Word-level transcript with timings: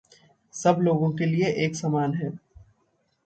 सब 0.53 0.77
लोगों 0.79 1.11
के 1.11 1.25
लिए 1.25 1.51
एक 1.65 1.75
समान 1.75 2.13
है। 2.13 2.31